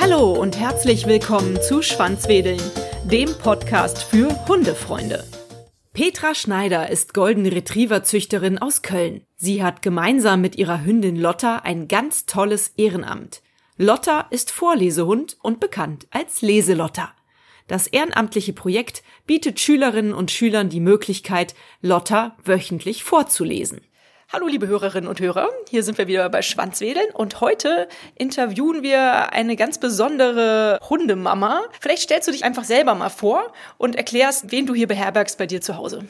[0.00, 2.60] Hallo und herzlich willkommen zu Schwanzwedeln,
[3.04, 5.24] dem Podcast für Hundefreunde.
[5.92, 9.26] Petra Schneider ist Golden Retriever Züchterin aus Köln.
[9.36, 13.42] Sie hat gemeinsam mit ihrer Hündin Lotta ein ganz tolles Ehrenamt.
[13.76, 17.12] Lotta ist Vorlesehund und bekannt als Leselotta.
[17.66, 23.80] Das ehrenamtliche Projekt bietet Schülerinnen und Schülern die Möglichkeit, Lotta wöchentlich vorzulesen.
[24.32, 29.32] Hallo liebe Hörerinnen und Hörer, hier sind wir wieder bei Schwanzwedeln und heute interviewen wir
[29.32, 31.62] eine ganz besondere Hundemama.
[31.80, 35.46] Vielleicht stellst du dich einfach selber mal vor und erklärst, wen du hier beherbergst bei
[35.46, 36.04] dir zu Hause.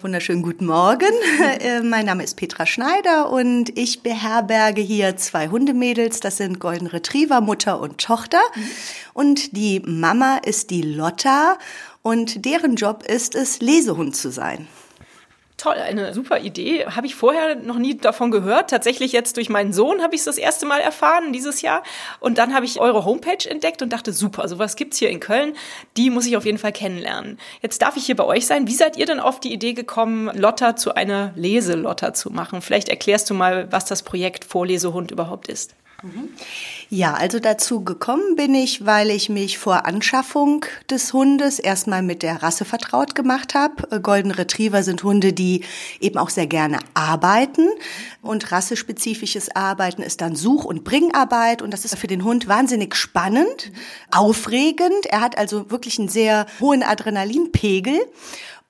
[0.00, 1.12] Wunderschönen guten Morgen.
[1.60, 6.20] Äh, mein Name ist Petra Schneider und ich beherberge hier zwei Hundemädels.
[6.20, 8.40] Das sind Golden Retriever, Mutter und Tochter.
[9.12, 11.58] Und die Mama ist die Lotta
[12.02, 14.68] und deren Job ist es, Lesehund zu sein.
[15.58, 16.86] Toll, eine super Idee.
[16.86, 18.70] Habe ich vorher noch nie davon gehört.
[18.70, 21.82] Tatsächlich jetzt durch meinen Sohn habe ich es das erste Mal erfahren dieses Jahr.
[22.20, 25.56] Und dann habe ich eure Homepage entdeckt und dachte, super, sowas gibt's hier in Köln.
[25.96, 27.40] Die muss ich auf jeden Fall kennenlernen.
[27.60, 28.68] Jetzt darf ich hier bei euch sein.
[28.68, 32.62] Wie seid ihr denn auf die Idee gekommen, Lotta zu einer Leselotta zu machen?
[32.62, 35.74] Vielleicht erklärst du mal, was das Projekt Vorlesehund überhaupt ist.
[36.90, 42.22] Ja, also dazu gekommen bin ich, weil ich mich vor Anschaffung des Hundes erstmal mit
[42.22, 44.00] der Rasse vertraut gemacht habe.
[44.00, 45.64] Golden Retriever sind Hunde, die
[45.98, 47.66] eben auch sehr gerne arbeiten.
[48.22, 51.62] Und rassespezifisches Arbeiten ist dann Such- und Bringarbeit.
[51.62, 53.72] Und das ist für den Hund wahnsinnig spannend,
[54.12, 55.06] aufregend.
[55.08, 57.98] Er hat also wirklich einen sehr hohen Adrenalinpegel.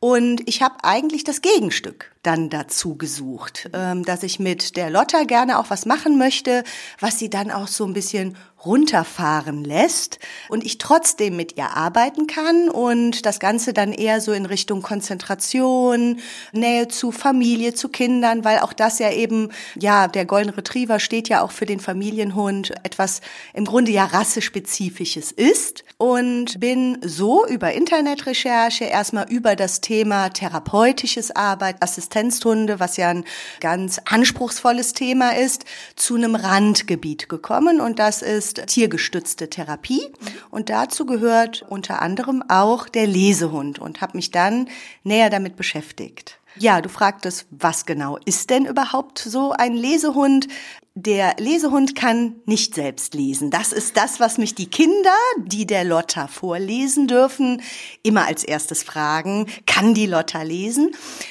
[0.01, 5.25] Und ich habe eigentlich das Gegenstück dann dazu gesucht, ähm, dass ich mit der Lotta
[5.25, 6.63] gerne auch was machen möchte,
[7.01, 12.27] was sie dann auch so ein bisschen runterfahren lässt und ich trotzdem mit ihr arbeiten
[12.27, 16.19] kann und das Ganze dann eher so in Richtung Konzentration,
[16.53, 21.29] Nähe zu Familie, zu Kindern, weil auch das ja eben, ja, der Golden Retriever steht
[21.29, 23.21] ja auch für den Familienhund, etwas
[23.55, 31.35] im Grunde ja rassespezifisches ist und bin so über Internetrecherche erstmal über das Thema therapeutisches
[31.35, 33.25] Arbeit, Assistenzhunde, was ja ein
[33.61, 35.65] ganz anspruchsvolles Thema ist,
[35.95, 40.03] zu einem Randgebiet gekommen und das ist tiergestützte Therapie
[40.51, 44.69] und dazu gehört unter anderem auch der Lesehund und habe mich dann
[45.05, 46.39] näher damit beschäftigt.
[46.57, 50.49] Ja, du fragtest, was genau ist denn überhaupt so ein Lesehund?
[50.95, 53.53] Der Lesehund kann nicht selbst lesen.
[53.53, 55.15] Das ist das, was mich die Kinder,
[55.45, 57.63] die der Lotta vorlesen dürfen,
[58.03, 59.47] immer als erstes fragen.
[59.67, 60.91] Kann die Lotta lesen?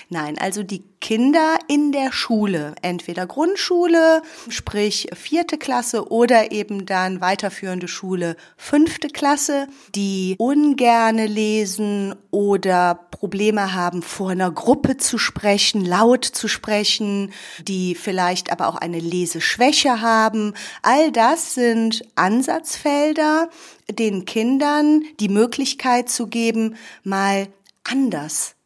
[0.09, 7.21] Nein, also die Kinder in der Schule, entweder Grundschule, sprich vierte Klasse oder eben dann
[7.21, 15.85] weiterführende Schule, fünfte Klasse, die ungerne lesen oder Probleme haben, vor einer Gruppe zu sprechen,
[15.85, 17.31] laut zu sprechen,
[17.63, 20.53] die vielleicht aber auch eine Leseschwäche haben.
[20.81, 23.49] All das sind Ansatzfelder,
[23.89, 27.47] den Kindern die Möglichkeit zu geben, mal
[27.83, 28.56] anders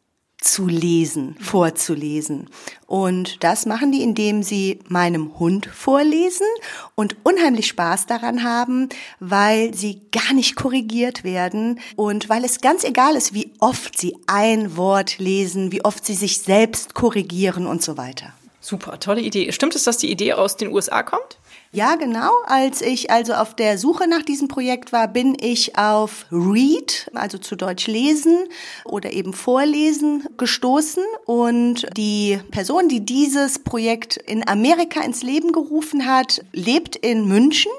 [0.42, 2.48] zu lesen, vorzulesen.
[2.86, 6.46] Und das machen die, indem sie meinem Hund vorlesen
[6.94, 8.88] und unheimlich Spaß daran haben,
[9.20, 14.16] weil sie gar nicht korrigiert werden und weil es ganz egal ist, wie oft sie
[14.26, 18.32] ein Wort lesen, wie oft sie sich selbst korrigieren und so weiter.
[18.60, 19.50] Super, tolle Idee.
[19.52, 21.38] Stimmt es, dass die Idee aus den USA kommt?
[21.74, 22.30] Ja, genau.
[22.44, 27.38] Als ich also auf der Suche nach diesem Projekt war, bin ich auf Read, also
[27.38, 28.36] zu Deutsch lesen
[28.84, 31.02] oder eben vorlesen gestoßen.
[31.24, 37.72] Und die Person, die dieses Projekt in Amerika ins Leben gerufen hat, lebt in München.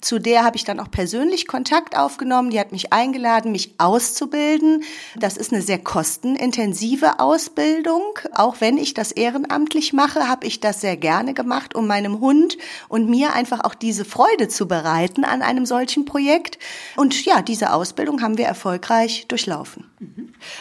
[0.00, 2.50] Zu der habe ich dann auch persönlich Kontakt aufgenommen.
[2.50, 4.84] Die hat mich eingeladen, mich auszubilden.
[5.16, 8.02] Das ist eine sehr kostenintensive Ausbildung.
[8.32, 12.56] Auch wenn ich das ehrenamtlich mache, habe ich das sehr gerne gemacht, um meinem Hund
[12.88, 16.58] und mir einfach auch diese Freude zu bereiten an einem solchen Projekt.
[16.96, 19.84] Und ja, diese Ausbildung haben wir erfolgreich durchlaufen.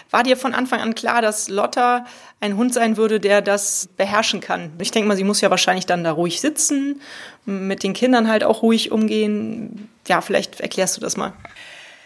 [0.09, 2.05] War dir von Anfang an klar, dass Lotta
[2.39, 4.71] ein Hund sein würde, der das beherrschen kann?
[4.79, 7.01] Ich denke mal, sie muss ja wahrscheinlich dann da ruhig sitzen,
[7.45, 9.89] mit den Kindern halt auch ruhig umgehen.
[10.07, 11.33] Ja, vielleicht erklärst du das mal.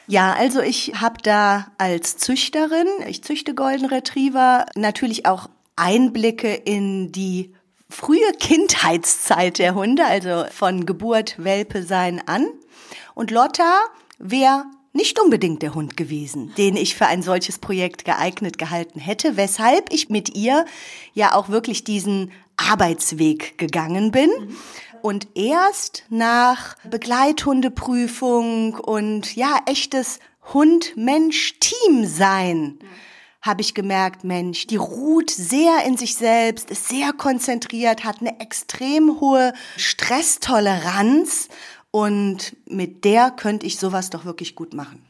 [0.08, 7.12] Ja, also ich habe da als Züchterin, ich züchte Golden Retriever, natürlich auch Einblicke in
[7.12, 7.54] die
[7.92, 12.48] frühe Kindheitszeit der Hunde, also von Geburt, Welpe sein an.
[13.14, 13.80] Und Lotta
[14.18, 19.38] wäre nicht unbedingt der Hund gewesen, den ich für ein solches Projekt geeignet gehalten hätte,
[19.38, 20.66] weshalb ich mit ihr
[21.14, 24.30] ja auch wirklich diesen Arbeitsweg gegangen bin.
[25.02, 30.20] Und erst nach Begleithundeprüfung und ja, echtes
[30.54, 32.80] Hund-Mensch-Team sein
[33.42, 38.40] habe ich gemerkt, Mensch, die ruht sehr in sich selbst, ist sehr konzentriert, hat eine
[38.40, 41.50] extrem hohe Stresstoleranz
[41.90, 45.04] und mit der könnte ich sowas doch wirklich gut machen.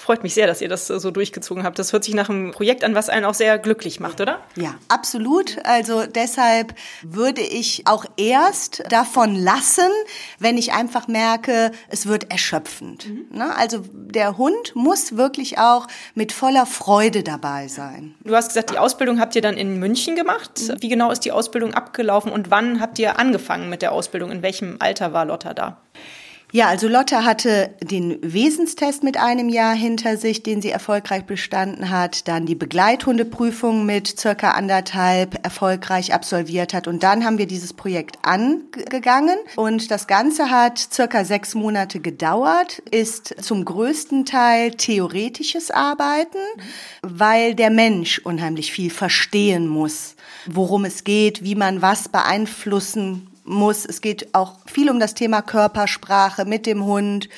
[0.00, 1.76] Freut mich sehr, dass ihr das so durchgezogen habt.
[1.76, 4.38] Das hört sich nach einem Projekt an, was einen auch sehr glücklich macht, oder?
[4.54, 5.58] Ja, absolut.
[5.64, 6.72] Also deshalb
[7.02, 9.90] würde ich auch erst davon lassen,
[10.38, 13.08] wenn ich einfach merke, es wird erschöpfend.
[13.08, 13.42] Mhm.
[13.56, 18.14] Also der Hund muss wirklich auch mit voller Freude dabei sein.
[18.22, 20.60] Du hast gesagt, die Ausbildung habt ihr dann in München gemacht.
[20.60, 20.76] Mhm.
[20.80, 24.30] Wie genau ist die Ausbildung abgelaufen und wann habt ihr angefangen mit der Ausbildung?
[24.30, 25.78] In welchem Alter war Lotta da?
[26.50, 31.90] Ja, also Lotte hatte den Wesenstest mit einem Jahr hinter sich, den sie erfolgreich bestanden
[31.90, 37.74] hat, dann die Begleithundeprüfung mit circa anderthalb erfolgreich absolviert hat und dann haben wir dieses
[37.74, 39.36] Projekt angegangen.
[39.56, 46.38] Und das Ganze hat circa sechs Monate gedauert, ist zum größten Teil theoretisches Arbeiten,
[47.02, 50.16] weil der Mensch unheimlich viel verstehen muss,
[50.46, 53.84] worum es geht, wie man was beeinflussen muss.
[53.84, 57.28] Es geht auch viel um das Thema Körpersprache mit dem Hund.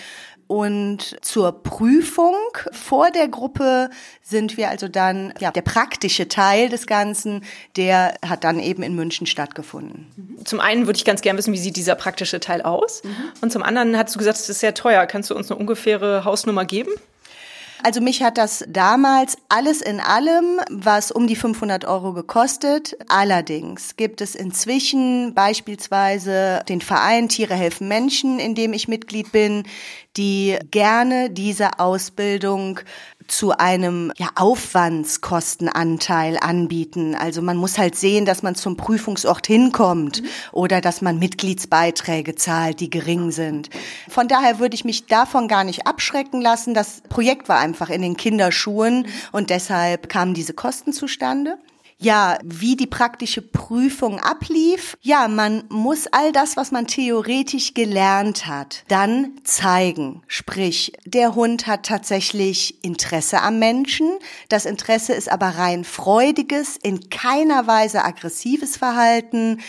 [0.50, 2.34] Und zur Prüfung
[2.72, 3.88] vor der Gruppe
[4.20, 7.44] sind wir also dann, ja, der praktische Teil des Ganzen,
[7.76, 10.40] der hat dann eben in München stattgefunden.
[10.44, 13.04] Zum einen würde ich ganz gerne wissen, wie sieht dieser praktische Teil aus?
[13.04, 13.14] Mhm.
[13.42, 15.06] Und zum anderen hast du gesagt, es ist sehr teuer.
[15.06, 16.90] Kannst du uns eine ungefähre Hausnummer geben?
[17.82, 22.96] Also mich hat das damals alles in allem, was um die 500 Euro gekostet.
[23.08, 29.64] Allerdings gibt es inzwischen beispielsweise den Verein Tiere helfen Menschen, in dem ich Mitglied bin,
[30.16, 32.80] die gerne diese Ausbildung
[33.30, 37.14] zu einem ja, Aufwandskostenanteil anbieten.
[37.14, 40.28] Also man muss halt sehen, dass man zum Prüfungsort hinkommt mhm.
[40.52, 43.70] oder dass man Mitgliedsbeiträge zahlt, die gering sind.
[44.08, 46.74] Von daher würde ich mich davon gar nicht abschrecken lassen.
[46.74, 51.58] Das Projekt war einfach in den Kinderschuhen und deshalb kamen diese Kosten zustande.
[52.02, 54.96] Ja, wie die praktische Prüfung ablief.
[55.02, 60.22] Ja, man muss all das, was man theoretisch gelernt hat, dann zeigen.
[60.26, 64.08] Sprich, der Hund hat tatsächlich Interesse am Menschen.
[64.48, 69.60] Das Interesse ist aber rein freudiges, in keiner Weise aggressives Verhalten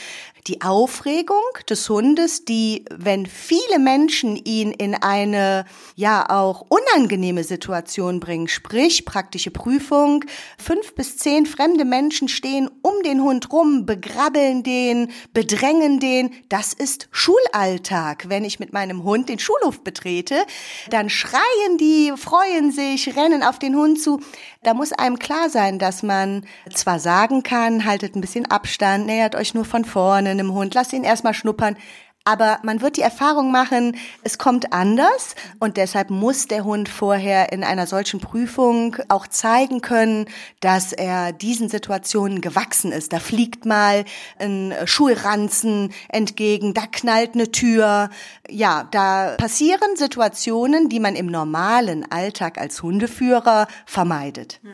[0.48, 1.38] die Aufregung
[1.70, 5.66] des Hundes, die, wenn viele Menschen ihn in eine
[5.96, 10.26] ja auch unangenehme Situation bringen, sprich praktische Prüfung,
[10.58, 16.74] fünf bis zehn fremde Menschen stehen um den Hund rum, begrabbeln den, bedrängen den, das
[16.74, 18.30] ist Schulalltag.
[18.30, 20.44] Wenn ich mit meinem Hund den Schulhof betrete,
[20.90, 24.20] dann schreien die, freuen sich, rennen auf den Hund zu.
[24.64, 29.36] Da muss einem klar sein, dass man zwar sagen kann, haltet ein bisschen Abstand, nähert
[29.36, 31.78] euch nur von vorne einem Hund, lasst ihn erstmal schnuppern,
[32.24, 37.52] aber man wird die Erfahrung machen, es kommt anders und deshalb muss der Hund vorher
[37.52, 40.26] in einer solchen Prüfung auch zeigen können,
[40.60, 43.14] dass er diesen Situationen gewachsen ist.
[43.14, 44.06] Da fliegt mal
[44.38, 48.10] ein Schulranzen entgegen, da knallt eine Tür.
[48.50, 54.60] Ja, da passieren Situationen, die man im normalen Alltag als Hundeführer vermeidet.
[54.64, 54.72] Ja.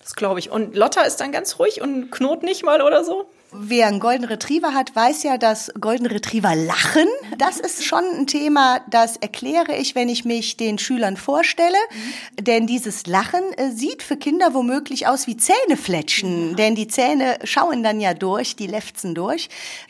[0.00, 0.50] Das glaube ich.
[0.50, 3.28] Und Lotta ist dann ganz ruhig und knurrt nicht mal oder so?
[3.50, 7.06] Wer einen Golden Retriever hat, weiß ja, dass Golden Retriever lachen.
[7.38, 11.76] Das ist schon ein Thema, das erkläre ich, wenn ich mich den Schülern vorstelle.
[11.90, 12.44] Mhm.
[12.44, 16.50] Denn dieses Lachen äh, sieht für Kinder womöglich aus wie Zähnefletschen.
[16.50, 16.56] Mhm.
[16.56, 19.48] Denn die Zähne schauen dann ja durch, die lefzen durch.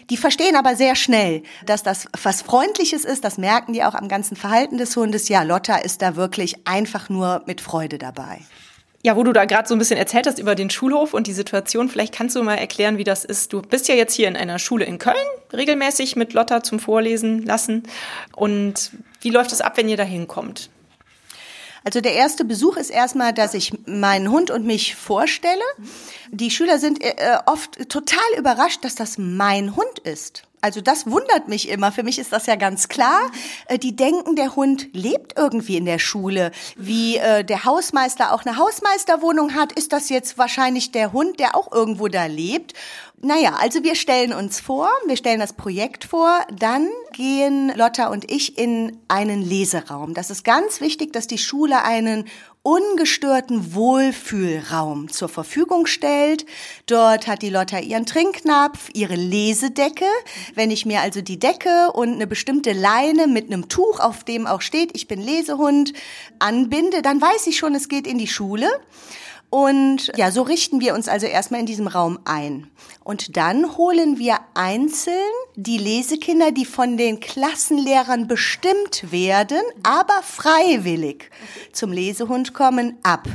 [0.09, 3.25] Die verstehen aber sehr schnell, dass das was Freundliches ist.
[3.25, 5.29] Das merken die auch am ganzen Verhalten des Hundes.
[5.29, 8.39] Ja, Lotta ist da wirklich einfach nur mit Freude dabei.
[9.05, 11.33] Ja, wo du da gerade so ein bisschen erzählt hast über den Schulhof und die
[11.33, 13.53] Situation, vielleicht kannst du mal erklären, wie das ist.
[13.53, 15.17] Du bist ja jetzt hier in einer Schule in Köln,
[15.53, 17.85] regelmäßig mit Lotta zum Vorlesen lassen.
[18.35, 18.91] Und
[19.21, 20.71] wie läuft es ab, wenn ihr da hinkommt?
[21.85, 25.63] Also der erste Besuch ist erstmal, dass ich meinen Hund und mich vorstelle.
[26.31, 30.43] Die Schüler sind äh, oft total überrascht, dass das mein Hund ist.
[30.61, 31.93] Also das wundert mich immer.
[31.93, 33.31] Für mich ist das ja ganz klar.
[33.67, 36.51] Äh, die denken, der Hund lebt irgendwie in der Schule.
[36.77, 41.55] Wie äh, der Hausmeister auch eine Hausmeisterwohnung hat, ist das jetzt wahrscheinlich der Hund, der
[41.55, 42.75] auch irgendwo da lebt.
[43.21, 48.31] Naja, also wir stellen uns vor, wir stellen das Projekt vor, dann gehen Lotta und
[48.31, 50.15] ich in einen Leseraum.
[50.15, 52.27] Das ist ganz wichtig, dass die Schule einen
[52.63, 56.45] ungestörten Wohlfühlraum zur Verfügung stellt.
[56.87, 60.07] Dort hat die Lotta ihren Trinknapf, ihre Lesedecke.
[60.55, 64.47] Wenn ich mir also die Decke und eine bestimmte Leine mit einem Tuch, auf dem
[64.47, 65.93] auch steht, ich bin Lesehund,
[66.39, 68.69] anbinde, dann weiß ich schon, es geht in die Schule.
[69.51, 72.71] Und ja, so richten wir uns also erstmal in diesem Raum ein.
[73.03, 75.15] Und dann holen wir einzeln
[75.57, 81.31] die Lesekinder, die von den Klassenlehrern bestimmt werden, aber freiwillig
[81.73, 83.27] zum Lesehund kommen, ab.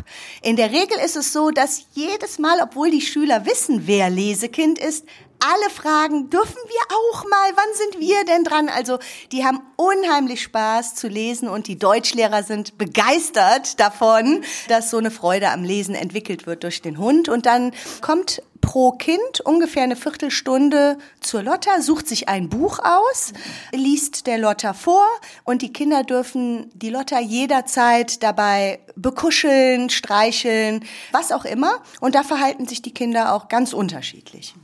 [0.43, 4.77] In der Regel ist es so, dass jedes Mal, obwohl die Schüler wissen, wer Lesekind
[4.77, 5.05] ist,
[5.39, 8.69] alle fragen, dürfen wir auch mal, wann sind wir denn dran?
[8.69, 8.99] Also
[9.31, 15.11] die haben unheimlich Spaß zu lesen und die Deutschlehrer sind begeistert davon, dass so eine
[15.11, 17.29] Freude am Lesen entwickelt wird durch den Hund.
[17.29, 17.71] Und dann
[18.01, 23.33] kommt pro Kind ungefähr eine Viertelstunde zur Lotta, sucht sich ein Buch aus,
[23.73, 25.05] liest der Lotta vor
[25.43, 31.81] und die Kinder dürfen die Lotta jederzeit dabei bekuscheln, streicheln, was auch immer.
[31.99, 34.55] Und da verhalten sich die Kinder auch ganz unterschiedlich.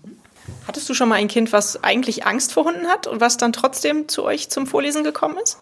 [0.67, 3.53] Hattest du schon mal ein Kind, was eigentlich Angst vor Hunden hat und was dann
[3.53, 5.59] trotzdem zu euch zum Vorlesen gekommen ist?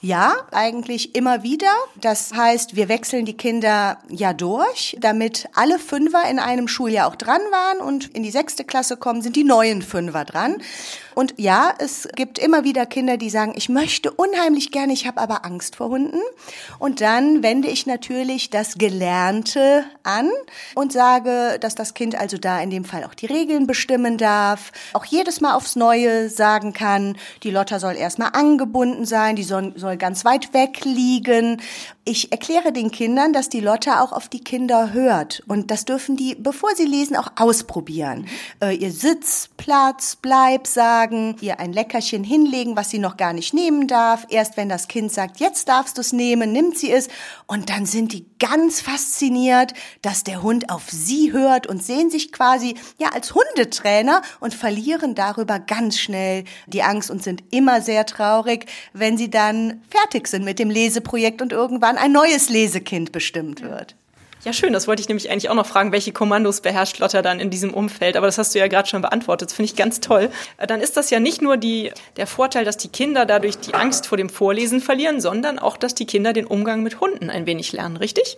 [0.00, 1.72] Ja, eigentlich immer wieder.
[1.94, 7.16] Das heißt, wir wechseln die Kinder ja durch, damit alle Fünfer in einem Schuljahr auch
[7.16, 10.58] dran waren und in die sechste Klasse kommen, sind die neuen Fünfer dran.
[11.14, 15.20] Und ja, es gibt immer wieder Kinder, die sagen, ich möchte unheimlich gerne, ich habe
[15.20, 16.20] aber Angst vor Hunden.
[16.78, 20.28] Und dann wende ich natürlich das Gelernte an
[20.74, 24.72] und sage, dass das Kind also da in dem Fall auch die Regeln bestimmen darf,
[24.92, 29.72] auch jedes Mal aufs Neue sagen kann, die Lotta soll erstmal angebunden sein, die soll,
[29.96, 31.60] ganz weit weg liegen.
[32.04, 35.42] Ich erkläre den Kindern, dass die Lotta auch auf die Kinder hört.
[35.46, 38.26] Und das dürfen die, bevor sie lesen, auch ausprobieren.
[38.60, 43.32] Äh, ihr Sitz, Platz, Bleib sagen, sagen, ihr ein Leckerchen hinlegen, was sie noch gar
[43.32, 44.26] nicht nehmen darf.
[44.28, 47.08] Erst wenn das Kind sagt, jetzt darfst du es nehmen, nimmt sie es.
[47.46, 52.32] Und dann sind die ganz fasziniert, dass der Hund auf sie hört und sehen sich
[52.32, 58.06] quasi ja als Hundetrainer und verlieren darüber ganz schnell die Angst und sind immer sehr
[58.06, 63.62] traurig, wenn sie dann fertig sind mit dem Leseprojekt und irgendwann ein neues Lesekind bestimmt
[63.62, 63.94] wird.
[64.44, 64.74] Ja, schön.
[64.74, 67.72] Das wollte ich nämlich eigentlich auch noch fragen, welche Kommandos beherrscht Lotta dann in diesem
[67.72, 68.14] Umfeld.
[68.14, 69.48] Aber das hast du ja gerade schon beantwortet.
[69.48, 70.30] Das finde ich ganz toll.
[70.58, 73.72] Äh, dann ist das ja nicht nur die, der Vorteil, dass die Kinder dadurch die
[73.72, 77.46] Angst vor dem Vorlesen verlieren, sondern auch, dass die Kinder den Umgang mit Hunden ein
[77.46, 78.36] wenig lernen, richtig?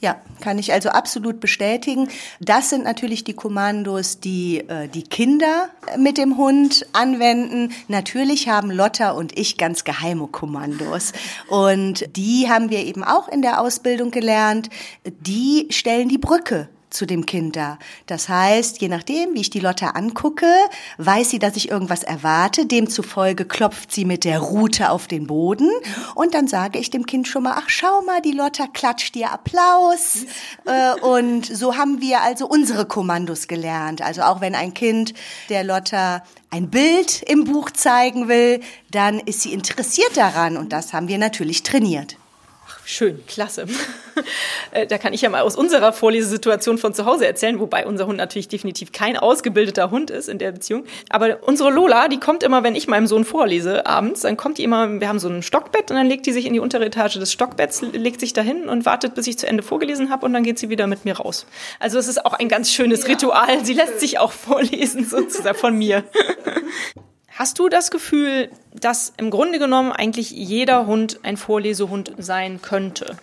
[0.00, 2.08] Ja, kann ich also absolut bestätigen.
[2.38, 7.72] Das sind natürlich die Kommandos, die äh, die Kinder mit dem Hund anwenden.
[7.88, 11.12] Natürlich haben Lotta und ich ganz geheime Kommandos.
[11.48, 14.70] Und die haben wir eben auch in der Ausbildung gelernt.
[15.04, 17.78] Die stellen die Brücke zu dem Kind da.
[18.06, 20.46] Das heißt, je nachdem, wie ich die Lotte angucke,
[20.98, 22.66] weiß sie, dass ich irgendwas erwarte.
[22.66, 25.70] Demzufolge klopft sie mit der Rute auf den Boden.
[26.14, 29.32] Und dann sage ich dem Kind schon mal, ach, schau mal, die Lotta klatscht dir
[29.32, 30.18] Applaus.
[30.64, 34.02] Äh, und so haben wir also unsere Kommandos gelernt.
[34.02, 35.14] Also auch wenn ein Kind
[35.48, 40.56] der Lotta ein Bild im Buch zeigen will, dann ist sie interessiert daran.
[40.56, 42.16] Und das haben wir natürlich trainiert.
[42.90, 43.66] Schön, klasse.
[44.72, 48.06] Äh, da kann ich ja mal aus unserer Vorlesesituation von zu Hause erzählen, wobei unser
[48.06, 50.84] Hund natürlich definitiv kein ausgebildeter Hund ist in der Beziehung.
[51.08, 54.64] Aber unsere Lola, die kommt immer, wenn ich meinem Sohn vorlese abends, dann kommt die
[54.64, 57.14] immer, wir haben so ein Stockbett und dann legt die sich in die untere Etage
[57.14, 60.42] des Stockbetts, legt sich dahin und wartet, bis ich zu Ende vorgelesen habe und dann
[60.42, 61.46] geht sie wieder mit mir raus.
[61.78, 63.10] Also es ist auch ein ganz schönes ja.
[63.10, 63.64] Ritual.
[63.64, 66.04] Sie lässt sich auch vorlesen sozusagen von mir.
[67.38, 73.16] Hast du das Gefühl, dass im Grunde genommen eigentlich jeder Hund ein Vorlesehund sein könnte?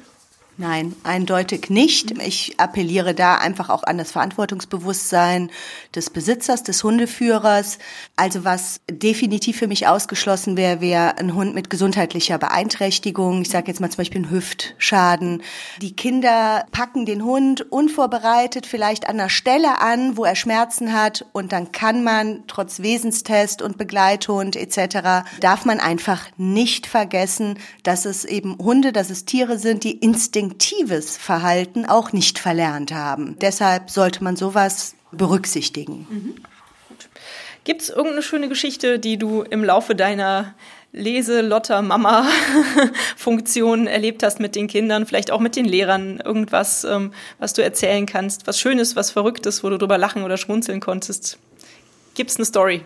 [0.57, 2.11] Nein, eindeutig nicht.
[2.21, 5.51] Ich appelliere da einfach auch an das Verantwortungsbewusstsein
[5.93, 7.77] des Besitzers, des Hundeführers.
[8.15, 13.41] Also was definitiv für mich ausgeschlossen wäre, wäre ein Hund mit gesundheitlicher Beeinträchtigung.
[13.41, 15.43] Ich sage jetzt mal zum Beispiel ein Hüftschaden.
[15.81, 21.25] Die Kinder packen den Hund unvorbereitet vielleicht an einer Stelle an, wo er Schmerzen hat
[21.33, 25.27] und dann kann man trotz Wesenstest und Begleithund etc.
[25.41, 30.44] darf man einfach nicht vergessen, dass es eben Hunde, dass es Tiere sind, die instinktiv
[30.45, 33.37] instinktives Verhalten auch nicht verlernt haben.
[33.39, 36.07] Deshalb sollte man sowas berücksichtigen.
[36.09, 36.35] Mhm.
[37.63, 40.53] Gibt es irgendeine schöne Geschichte, die du im Laufe deiner
[40.91, 42.27] Lese, Lotter, Mama
[43.17, 47.63] Funktion erlebt hast mit den Kindern, vielleicht auch mit den Lehrern, irgendwas, ähm, was du
[47.63, 51.39] erzählen kannst, was Schönes, was Verrücktes, wo du drüber lachen oder schmunzeln konntest.
[52.13, 52.85] Gibt es eine Story?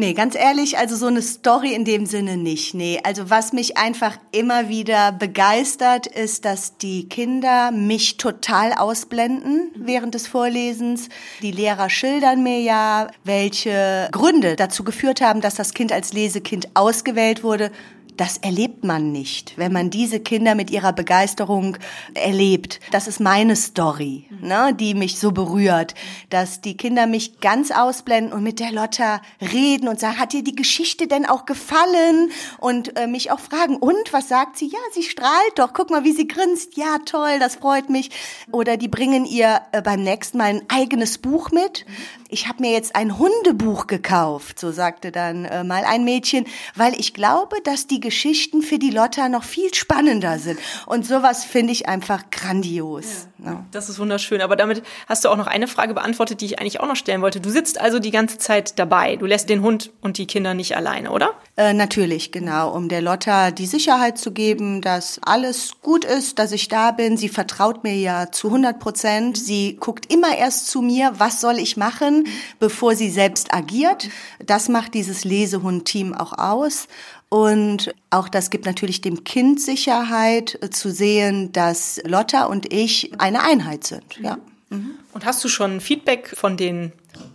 [0.00, 2.72] Nee, ganz ehrlich, also so eine Story in dem Sinne nicht.
[2.72, 9.72] Nee, also was mich einfach immer wieder begeistert, ist, dass die Kinder mich total ausblenden
[9.74, 11.08] während des Vorlesens.
[11.42, 16.68] Die Lehrer schildern mir ja, welche Gründe dazu geführt haben, dass das Kind als Lesekind
[16.74, 17.72] ausgewählt wurde
[18.18, 21.78] das erlebt man nicht, wenn man diese Kinder mit ihrer Begeisterung
[22.14, 22.80] erlebt.
[22.90, 25.94] Das ist meine Story, ne, die mich so berührt,
[26.28, 30.42] dass die Kinder mich ganz ausblenden und mit der Lotta reden und sagen, hat dir
[30.42, 32.30] die Geschichte denn auch gefallen?
[32.58, 34.66] Und äh, mich auch fragen, und was sagt sie?
[34.66, 36.76] Ja, sie strahlt doch, guck mal, wie sie grinst.
[36.76, 38.10] Ja, toll, das freut mich.
[38.50, 41.86] Oder die bringen ihr äh, beim nächsten Mal ein eigenes Buch mit.
[42.28, 46.98] Ich habe mir jetzt ein Hundebuch gekauft, so sagte dann äh, mal ein Mädchen, weil
[46.98, 50.58] ich glaube, dass die Geschichten für die Lotta noch viel spannender sind.
[50.86, 53.28] Und sowas finde ich einfach grandios.
[53.38, 53.66] Ja, ja.
[53.70, 54.40] Das ist wunderschön.
[54.40, 57.22] Aber damit hast du auch noch eine Frage beantwortet, die ich eigentlich auch noch stellen
[57.22, 57.40] wollte.
[57.40, 59.16] Du sitzt also die ganze Zeit dabei.
[59.16, 61.32] Du lässt den Hund und die Kinder nicht alleine, oder?
[61.56, 62.72] Äh, natürlich, genau.
[62.74, 67.16] Um der Lotta die Sicherheit zu geben, dass alles gut ist, dass ich da bin.
[67.16, 69.36] Sie vertraut mir ja zu 100 Prozent.
[69.36, 72.24] Sie guckt immer erst zu mir, was soll ich machen?
[72.58, 74.08] bevor sie selbst agiert.
[74.44, 76.88] Das macht dieses Lesehund-Team auch aus.
[77.28, 83.12] Und auch das gibt natürlich dem Kind Sicherheit äh, zu sehen, dass Lotta und ich
[83.18, 84.18] eine Einheit sind.
[84.22, 84.38] Ja.
[84.70, 84.92] Mhm.
[85.12, 86.92] Und hast du schon Feedback von den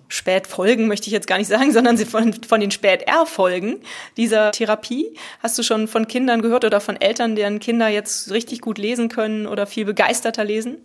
[0.08, 3.82] Spätfolgen, möchte ich jetzt gar nicht sagen, sondern von, von den Spät-R-Folgen
[4.18, 5.16] dieser Therapie?
[5.42, 9.10] Hast du schon von Kindern gehört oder von Eltern, deren Kinder jetzt richtig gut lesen
[9.10, 10.78] können oder viel begeisterter lesen?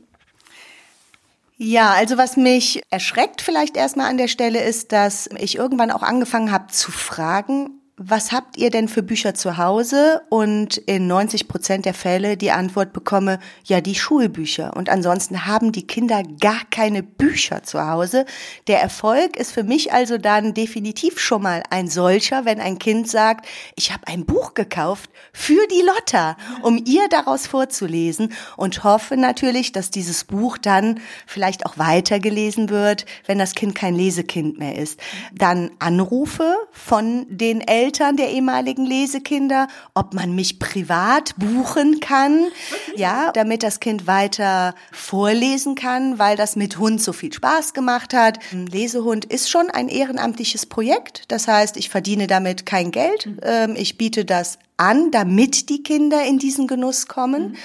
[1.57, 6.03] Ja, also was mich erschreckt vielleicht erstmal an der Stelle ist, dass ich irgendwann auch
[6.03, 10.23] angefangen habe zu fragen, was habt ihr denn für Bücher zu Hause?
[10.29, 14.77] Und in 90 Prozent der Fälle die Antwort bekomme, ja, die Schulbücher.
[14.77, 18.25] Und ansonsten haben die Kinder gar keine Bücher zu Hause.
[18.69, 23.09] Der Erfolg ist für mich also dann definitiv schon mal ein solcher, wenn ein Kind
[23.09, 29.17] sagt, ich habe ein Buch gekauft für die Lotta, um ihr daraus vorzulesen und hoffe
[29.17, 34.77] natürlich, dass dieses Buch dann vielleicht auch weitergelesen wird, wenn das Kind kein Lesekind mehr
[34.77, 35.01] ist.
[35.35, 42.49] Dann Anrufe von den Eltern, Eltern der ehemaligen Lesekinder, ob man mich privat buchen kann,
[42.95, 48.13] ja, damit das Kind weiter vorlesen kann, weil das mit Hund so viel Spaß gemacht
[48.13, 48.41] hat.
[48.53, 51.25] Ein Lesehund ist schon ein ehrenamtliches Projekt.
[51.29, 53.31] Das heißt, ich verdiene damit kein Geld.
[53.41, 57.53] Ähm, ich biete das an, damit die Kinder in diesen Genuss kommen.
[57.53, 57.57] Mhm.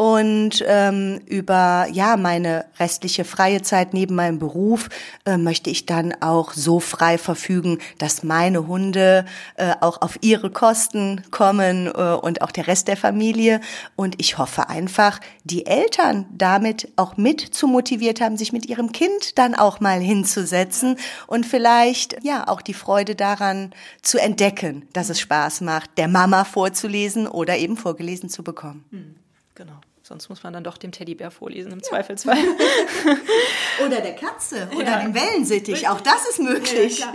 [0.00, 4.88] Und ähm, über ja meine restliche freie Zeit neben meinem Beruf
[5.26, 9.26] äh, möchte ich dann auch so frei verfügen, dass meine Hunde
[9.56, 13.60] äh, auch auf ihre Kosten kommen äh, und auch der Rest der Familie.
[13.94, 18.92] Und ich hoffe einfach, die Eltern damit auch mit zu motiviert haben, sich mit ihrem
[18.92, 25.10] Kind dann auch mal hinzusetzen und vielleicht ja auch die Freude daran zu entdecken, dass
[25.10, 28.86] es Spaß macht, der Mama vorzulesen oder eben vorgelesen zu bekommen.
[28.92, 29.16] Hm,
[29.54, 29.74] genau.
[30.10, 31.84] Sonst muss man dann doch dem Teddybär vorlesen, im ja.
[31.84, 32.36] Zweifelsfall.
[33.86, 35.00] oder der Katze oder ja.
[35.02, 35.88] dem Wellensittich.
[35.88, 36.98] Auch das ist möglich.
[36.98, 37.12] Ja,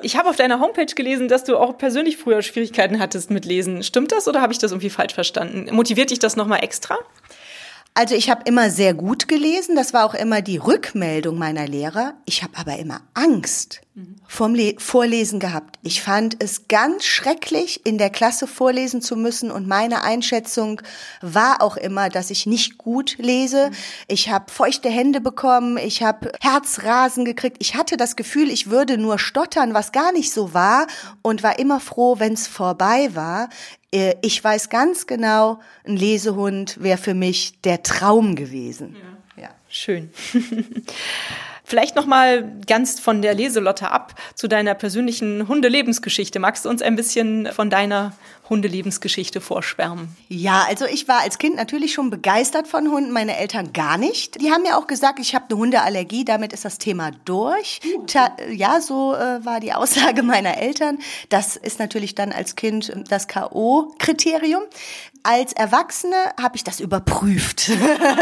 [0.00, 3.82] ich habe auf deiner Homepage gelesen, dass du auch persönlich früher Schwierigkeiten hattest mit Lesen.
[3.82, 5.74] Stimmt das oder habe ich das irgendwie falsch verstanden?
[5.74, 6.96] Motiviert dich das nochmal extra?
[7.94, 12.14] Also ich habe immer sehr gut gelesen, das war auch immer die Rückmeldung meiner Lehrer.
[12.24, 13.82] Ich habe aber immer Angst
[14.26, 15.78] vom Le Vorlesen gehabt.
[15.82, 20.80] Ich fand es ganz schrecklich, in der Klasse vorlesen zu müssen und meine Einschätzung
[21.20, 23.70] war auch immer, dass ich nicht gut lese.
[24.08, 27.58] Ich habe feuchte Hände bekommen, ich habe Herzrasen gekriegt.
[27.60, 30.86] Ich hatte das Gefühl, ich würde nur stottern, was gar nicht so war
[31.20, 33.50] und war immer froh, wenn es vorbei war.
[33.92, 38.96] Äh, ich weiß ganz genau, ein Lesehund wäre für mich der Traum gewesen.
[39.36, 39.48] Ja, ja.
[39.68, 40.10] schön.
[41.64, 46.38] Vielleicht noch mal ganz von der Leselotte ab zu deiner persönlichen Hundelebensgeschichte.
[46.38, 48.12] Magst du uns ein bisschen von deiner
[48.52, 50.14] Hundelebensgeschichte vorschwärmen?
[50.28, 54.40] Ja, also ich war als Kind natürlich schon begeistert von Hunden, meine Eltern gar nicht.
[54.42, 57.80] Die haben mir auch gesagt, ich habe eine Hundeallergie, damit ist das Thema durch.
[58.06, 60.98] Ta ja, so äh, war die Aussage meiner Eltern.
[61.30, 64.62] Das ist natürlich dann als Kind das KO-Kriterium.
[65.24, 67.70] Als Erwachsene habe ich das überprüft.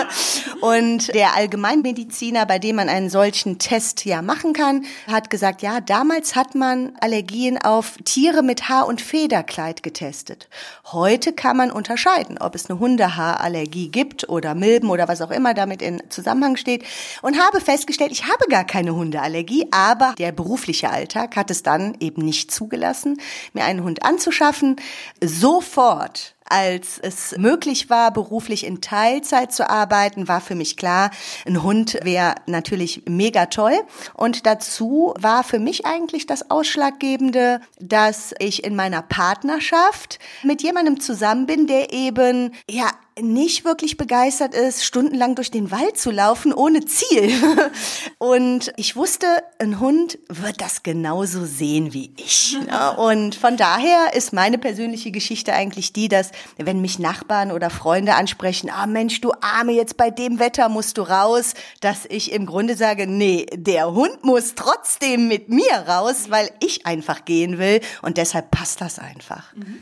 [0.60, 5.80] und der Allgemeinmediziner, bei dem man einen solchen Test ja machen kann, hat gesagt, ja,
[5.80, 10.50] damals hat man Allergien auf Tiere mit Haar- und Federkleid getestet.
[10.92, 15.54] Heute kann man unterscheiden, ob es eine Hundehaarallergie gibt oder Milben oder was auch immer
[15.54, 16.84] damit in Zusammenhang steht
[17.22, 21.96] und habe festgestellt, ich habe gar keine Hundeallergie, aber der berufliche Alltag hat es dann
[22.00, 23.18] eben nicht zugelassen,
[23.54, 24.76] mir einen Hund anzuschaffen.
[25.22, 31.10] Sofort als es möglich war, beruflich in Teilzeit zu arbeiten, war für mich klar,
[31.46, 33.78] ein Hund wäre natürlich mega toll.
[34.14, 41.00] Und dazu war für mich eigentlich das Ausschlaggebende, dass ich in meiner Partnerschaft mit jemandem
[41.00, 42.90] zusammen bin, der eben, ja,
[43.22, 47.32] nicht wirklich begeistert ist, stundenlang durch den Wald zu laufen ohne Ziel.
[48.18, 49.26] Und ich wusste,
[49.58, 52.56] ein Hund wird das genauso sehen wie ich.
[52.96, 58.14] Und von daher ist meine persönliche Geschichte eigentlich die, dass wenn mich Nachbarn oder Freunde
[58.14, 62.46] ansprechen, ah Mensch, du Arme, jetzt bei dem Wetter musst du raus, dass ich im
[62.46, 67.80] Grunde sage, nee, der Hund muss trotzdem mit mir raus, weil ich einfach gehen will
[68.02, 69.54] und deshalb passt das einfach.
[69.54, 69.80] Mhm.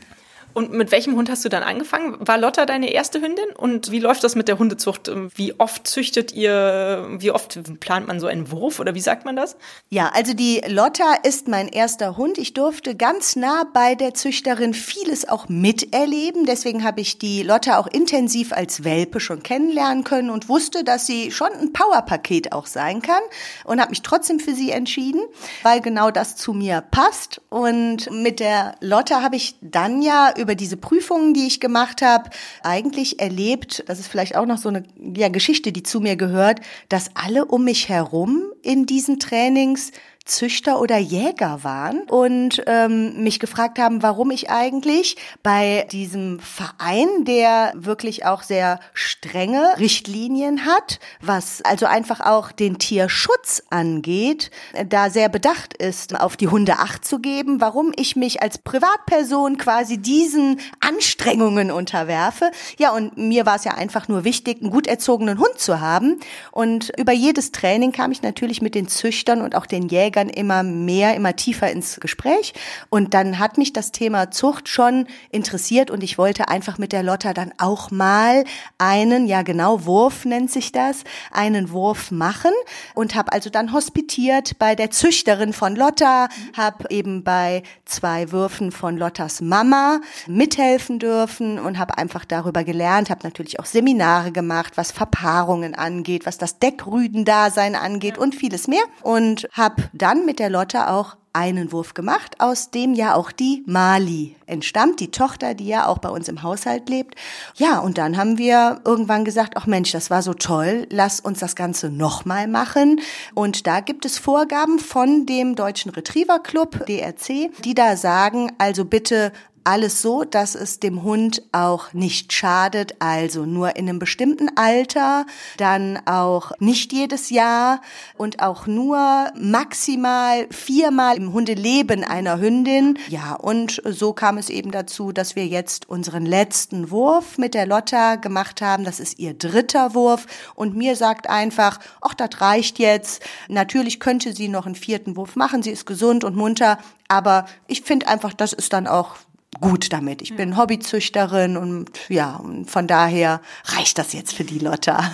[0.53, 2.17] Und mit welchem Hund hast du dann angefangen?
[2.19, 3.49] War Lotta deine erste Hündin?
[3.55, 5.11] Und wie läuft das mit der Hundezucht?
[5.35, 7.07] Wie oft züchtet ihr?
[7.19, 9.55] Wie oft plant man so einen Wurf oder wie sagt man das?
[9.89, 12.37] Ja, also die Lotta ist mein erster Hund.
[12.37, 16.45] Ich durfte ganz nah bei der Züchterin vieles auch miterleben.
[16.45, 21.05] Deswegen habe ich die Lotta auch intensiv als Welpe schon kennenlernen können und wusste, dass
[21.05, 23.21] sie schon ein Powerpaket auch sein kann
[23.65, 25.21] und habe mich trotzdem für sie entschieden,
[25.63, 27.41] weil genau das zu mir passt.
[27.49, 32.29] Und mit der Lotta habe ich dann ja über diese Prüfungen, die ich gemacht habe,
[32.63, 34.83] eigentlich erlebt, das ist vielleicht auch noch so eine
[35.15, 39.91] ja, Geschichte, die zu mir gehört, dass alle um mich herum in diesen Trainings
[40.29, 47.07] Züchter oder Jäger waren und ähm, mich gefragt haben, warum ich eigentlich bei diesem Verein,
[47.25, 54.51] der wirklich auch sehr strenge Richtlinien hat, was also einfach auch den Tierschutz angeht,
[54.87, 59.57] da sehr bedacht ist, auf die Hunde acht zu geben, warum ich mich als Privatperson
[59.57, 62.51] quasi diesen Anstrengungen unterwerfe.
[62.77, 66.19] Ja, und mir war es ja einfach nur wichtig, einen gut erzogenen Hund zu haben.
[66.51, 70.29] Und über jedes Training kam ich natürlich mit den Züchtern und auch den Jägern Jägern
[70.29, 72.53] immer mehr, immer tiefer ins Gespräch.
[72.89, 77.03] Und dann hat mich das Thema Zucht schon interessiert und ich wollte einfach mit der
[77.03, 78.43] Lotta dann auch mal
[78.79, 82.51] einen, ja genau, Wurf nennt sich das, einen Wurf machen
[82.95, 88.71] und habe also dann hospitiert bei der Züchterin von Lotta, habe eben bei zwei Würfen
[88.71, 94.73] von Lottas Mama mithelfen dürfen und habe einfach darüber gelernt, habe natürlich auch Seminare gemacht,
[94.75, 100.49] was Verpaarungen angeht, was das Deckrüdendasein angeht und vieles mehr und habe dann mit der
[100.49, 105.67] Lotte auch einen Wurf gemacht, aus dem ja auch die Mali entstammt, die Tochter, die
[105.67, 107.15] ja auch bei uns im Haushalt lebt.
[107.55, 111.39] Ja, und dann haben wir irgendwann gesagt, ach Mensch, das war so toll, lass uns
[111.39, 112.99] das Ganze nochmal machen.
[113.35, 118.85] Und da gibt es Vorgaben von dem Deutschen Retriever Club, DRC, die da sagen, also
[118.85, 119.31] bitte
[119.63, 125.25] alles so, dass es dem Hund auch nicht schadet, also nur in einem bestimmten Alter,
[125.57, 127.81] dann auch nicht jedes Jahr
[128.17, 132.97] und auch nur maximal viermal im Hundeleben einer Hündin.
[133.09, 137.65] Ja, und so kam es eben dazu, dass wir jetzt unseren letzten Wurf mit der
[137.65, 138.83] Lotta gemacht haben.
[138.83, 143.21] Das ist ihr dritter Wurf und mir sagt einfach, ach, das reicht jetzt.
[143.47, 145.63] Natürlich könnte sie noch einen vierten Wurf machen.
[145.63, 149.15] Sie ist gesund und munter, aber ich finde einfach, das ist dann auch
[149.59, 150.21] gut damit.
[150.21, 155.11] Ich bin Hobbyzüchterin und ja, und von daher reicht das jetzt für die Lotta.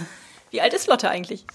[0.52, 1.46] Wie alt ist Lotta eigentlich?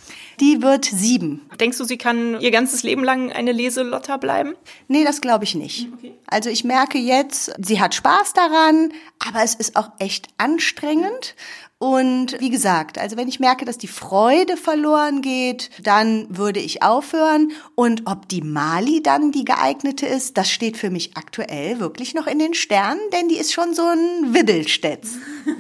[0.41, 1.49] Die wird sieben.
[1.59, 4.55] Denkst du, sie kann ihr ganzes Leben lang eine Leselotta bleiben?
[4.89, 5.89] Nee, das glaube ich nicht.
[5.95, 6.13] Okay.
[6.27, 11.35] Also ich merke jetzt, sie hat Spaß daran, aber es ist auch echt anstrengend.
[11.83, 16.83] Und wie gesagt, also wenn ich merke, dass die Freude verloren geht, dann würde ich
[16.83, 17.53] aufhören.
[17.75, 22.27] Und ob die Mali dann die geeignete ist, das steht für mich aktuell wirklich noch
[22.27, 25.15] in den Sternen, denn die ist schon so ein Widdelstätz.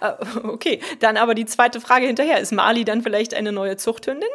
[0.00, 0.12] Äh,
[0.44, 2.40] okay, dann aber die zweite Frage hinterher.
[2.40, 4.28] Ist Mali dann vielleicht eine neue Zuchthündin?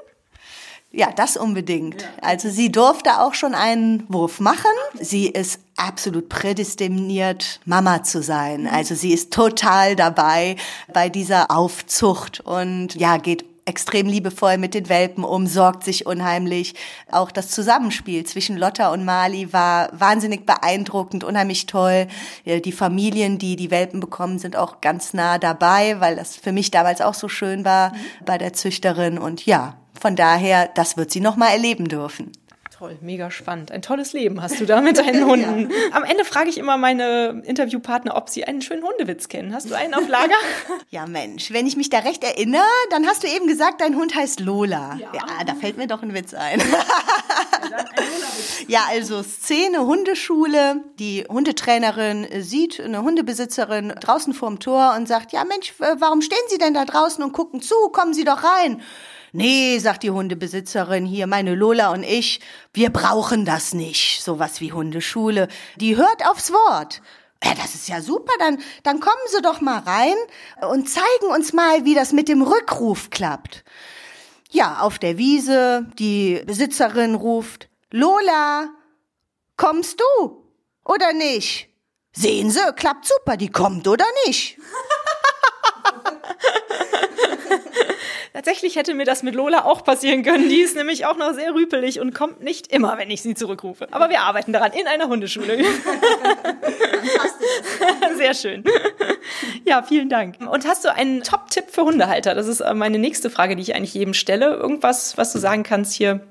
[0.96, 2.08] Ja, das unbedingt.
[2.22, 4.70] Also sie durfte auch schon einen Wurf machen.
[5.00, 8.68] Sie ist absolut prädestiniert, Mama zu sein.
[8.68, 10.56] Also sie ist total dabei
[10.94, 16.76] bei dieser Aufzucht und ja, geht extrem liebevoll mit den Welpen um, sorgt sich unheimlich.
[17.10, 22.08] Auch das Zusammenspiel zwischen Lotta und Mali war wahnsinnig beeindruckend, unheimlich toll.
[22.46, 26.70] Die Familien, die die Welpen bekommen, sind auch ganz nah dabei, weil das für mich
[26.70, 27.94] damals auch so schön war
[28.26, 29.18] bei der Züchterin.
[29.18, 32.34] Und ja, von daher, das wird sie noch mal erleben dürfen.
[32.78, 33.72] Toll, mega spannend.
[33.72, 35.72] Ein tolles Leben hast du da mit deinen Hunden.
[35.72, 35.78] ja.
[35.96, 39.56] Am Ende frage ich immer meine Interviewpartner, ob sie einen schönen Hundewitz kennen.
[39.56, 40.36] Hast du einen auf Lager?
[40.90, 44.14] ja, Mensch, wenn ich mich da recht erinnere, dann hast du eben gesagt, dein Hund
[44.14, 44.98] heißt Lola.
[45.00, 46.62] Ja, ja da fällt mir doch ein Witz ein.
[48.68, 50.84] ja, also Szene Hundeschule.
[51.00, 56.58] Die Hundetrainerin sieht eine Hundebesitzerin draußen vorm Tor und sagt, ja Mensch, warum stehen Sie
[56.58, 57.76] denn da draußen und gucken zu?
[57.94, 58.82] Kommen Sie doch rein.
[59.36, 62.40] Nee, sagt die Hundebesitzerin hier, meine Lola und ich,
[62.72, 65.48] wir brauchen das nicht, sowas wie Hundeschule.
[65.78, 67.02] Die hört aufs Wort.
[67.44, 70.16] Ja, das ist ja super, dann, dann kommen Sie doch mal rein
[70.70, 73.64] und zeigen uns mal, wie das mit dem Rückruf klappt.
[74.52, 78.70] Ja, auf der Wiese, die Besitzerin ruft, Lola,
[79.58, 80.46] kommst du
[80.86, 81.70] oder nicht?
[82.12, 84.60] Sehen Sie, klappt super, die kommt oder nicht?
[88.34, 90.50] Tatsächlich hätte mir das mit Lola auch passieren können.
[90.50, 93.88] Die ist nämlich auch noch sehr rüpelig und kommt nicht immer, wenn ich sie zurückrufe.
[93.92, 95.64] Aber wir arbeiten daran in einer Hundeschule.
[98.18, 98.64] sehr schön.
[99.66, 100.38] Ja, vielen Dank.
[100.50, 102.34] Und hast du einen Top-Tipp für Hundehalter?
[102.34, 104.48] Das ist äh, meine nächste Frage, die ich eigentlich jedem stelle.
[104.56, 106.22] Irgendwas, was du sagen kannst hier,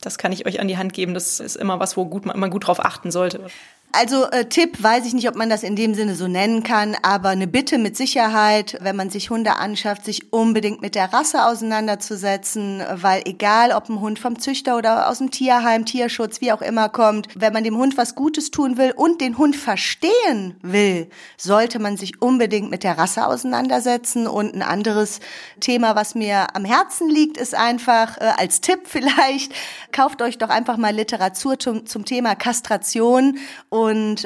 [0.00, 1.12] das kann ich euch an die Hand geben.
[1.12, 3.50] Das ist immer was, wo gut, man gut drauf achten sollte.
[3.92, 6.96] Also äh, Tipp, weiß ich nicht, ob man das in dem Sinne so nennen kann,
[7.02, 11.44] aber eine Bitte mit Sicherheit, wenn man sich Hunde anschafft, sich unbedingt mit der Rasse
[11.44, 16.62] auseinanderzusetzen, weil egal, ob ein Hund vom Züchter oder aus dem Tierheim, Tierschutz, wie auch
[16.62, 21.08] immer kommt, wenn man dem Hund was Gutes tun will und den Hund verstehen will,
[21.36, 24.28] sollte man sich unbedingt mit der Rasse auseinandersetzen.
[24.28, 25.18] Und ein anderes
[25.58, 29.52] Thema, was mir am Herzen liegt, ist einfach äh, als Tipp vielleicht,
[29.90, 33.38] kauft euch doch einfach mal Literatur zum, zum Thema Kastration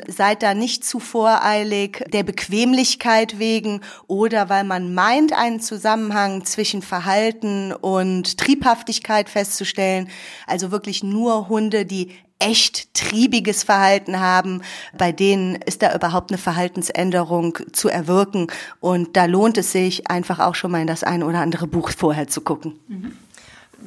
[0.09, 6.83] seid da nicht zu voreilig der Bequemlichkeit wegen oder weil man meint, einen Zusammenhang zwischen
[6.83, 10.09] Verhalten und Triebhaftigkeit festzustellen.
[10.47, 14.63] Also wirklich nur Hunde, die echt triebiges Verhalten haben,
[14.97, 18.49] bei denen ist da überhaupt eine Verhaltensänderung zu erwirken.
[18.81, 21.91] Und da lohnt es sich einfach auch schon mal in das ein oder andere Buch
[21.91, 22.79] vorher zu gucken.
[22.89, 23.13] Mhm.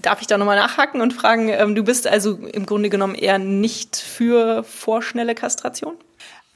[0.02, 3.40] Darf ich da nochmal nachhaken und fragen, ähm, du bist also im Grunde genommen eher
[3.40, 5.96] nicht für vorschnelle Kastration?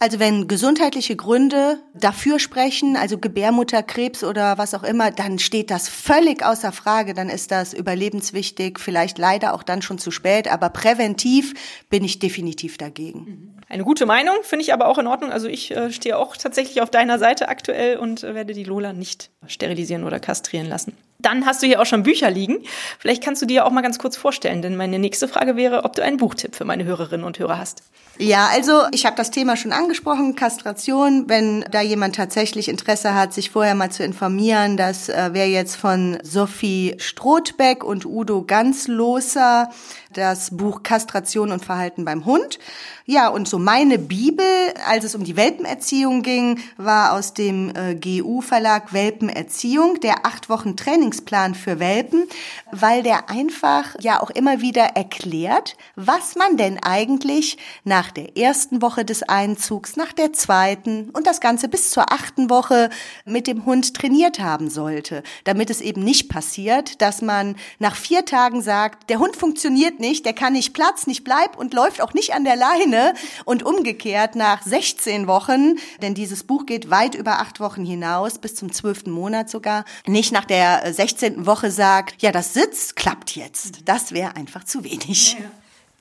[0.02, 5.90] Also wenn gesundheitliche Gründe dafür sprechen, also Gebärmutterkrebs oder was auch immer, dann steht das
[5.90, 10.70] völlig außer Frage, dann ist das überlebenswichtig, vielleicht leider auch dann schon zu spät, aber
[10.70, 11.54] präventiv
[11.92, 13.56] bin ich definitiv dagegen.
[13.70, 15.32] Eine gute Meinung, finde ich aber auch in Ordnung.
[15.32, 18.94] Also ich äh, stehe auch tatsächlich auf deiner Seite aktuell und äh, werde die Lola
[18.94, 20.98] nicht sterilisieren oder kastrieren lassen.
[21.22, 22.64] Dann hast du hier auch schon Bücher liegen.
[23.00, 25.96] Vielleicht kannst du dir auch mal ganz kurz vorstellen, denn meine nächste Frage wäre, ob
[25.96, 27.84] du einen Buchtipp für meine Hörerinnen und Hörer hast.
[28.18, 31.26] Ja, also ich habe das Thema schon angesprochen, Kastration.
[31.28, 35.76] Wenn da jemand tatsächlich Interesse hat, sich vorher mal zu informieren, das äh, wäre jetzt
[35.76, 39.70] von Sophie Strothbeck und Udo Ganzloser
[40.14, 42.60] das Buch Kastration und Verhalten beim Hund.
[43.06, 44.46] Ja, und so meine Bibel,
[44.88, 50.78] als es um die Welpenerziehung ging, war aus dem äh, GU-Verlag Welpenerziehung, der acht Wochen
[50.78, 52.28] Trainingsplan für Welpen,
[52.72, 58.82] weil der einfach ja auch immer wieder erklärt, was man denn eigentlich nach der ersten
[58.82, 62.90] Woche des Einzugs, nach der zweiten und das Ganze bis zur achten Woche
[63.26, 68.26] mit dem Hund trainiert haben sollte, damit es eben nicht passiert, dass man nach vier
[68.26, 72.14] Tagen sagt, der Hund funktioniert nicht, der kann nicht Platz, nicht bleib und läuft auch
[72.14, 73.14] nicht an der Leine
[73.46, 78.56] und umgekehrt nach 16 Wochen, denn dieses Buch geht weit über acht Wochen hinaus, bis
[78.56, 81.46] zum zwölften Monat sogar, nicht nach der 16.
[81.46, 83.88] Woche sagt, ja, das Sitz klappt jetzt.
[83.88, 85.38] Das wäre einfach zu wenig.
[85.40, 85.46] Ja.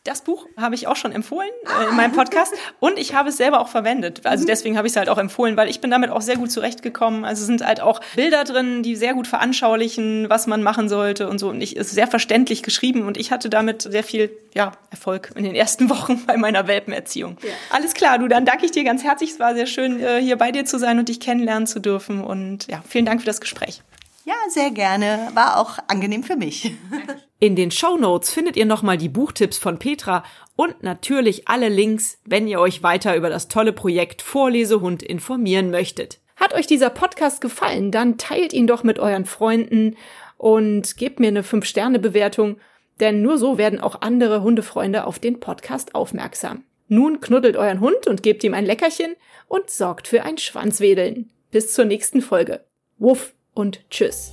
[0.05, 3.37] Das Buch habe ich auch schon empfohlen äh, in meinem Podcast und ich habe es
[3.37, 4.25] selber auch verwendet.
[4.25, 6.51] Also deswegen habe ich es halt auch empfohlen, weil ich bin damit auch sehr gut
[6.51, 7.27] zurechtgekommen.
[7.27, 11.29] Also es sind halt auch Bilder drin, die sehr gut veranschaulichen, was man machen sollte
[11.29, 11.51] und so.
[11.51, 15.45] Und ich ist sehr verständlich geschrieben und ich hatte damit sehr viel ja, Erfolg in
[15.45, 17.37] den ersten Wochen bei meiner Welpenerziehung.
[17.43, 17.51] Ja.
[17.69, 19.33] Alles klar, du, dann danke ich dir ganz herzlich.
[19.33, 22.25] Es war sehr schön, äh, hier bei dir zu sein und dich kennenlernen zu dürfen.
[22.25, 23.83] Und ja, vielen Dank für das Gespräch.
[24.25, 25.29] Ja, sehr gerne.
[25.35, 26.73] War auch angenehm für mich.
[27.43, 30.25] In den Show Notes findet ihr nochmal die Buchtipps von Petra
[30.57, 36.21] und natürlich alle Links, wenn ihr euch weiter über das tolle Projekt Vorlesehund informieren möchtet.
[36.37, 39.97] Hat euch dieser Podcast gefallen, dann teilt ihn doch mit euren Freunden
[40.37, 42.59] und gebt mir eine 5-Sterne-Bewertung,
[43.01, 46.65] denn nur so werden auch andere Hundefreunde auf den Podcast aufmerksam.
[46.89, 49.15] Nun knuddelt euren Hund und gebt ihm ein Leckerchen
[49.49, 51.31] und sorgt für ein Schwanzwedeln.
[51.51, 52.65] Bis zur nächsten Folge.
[52.99, 53.33] Wuff!
[53.55, 54.33] und tschüss.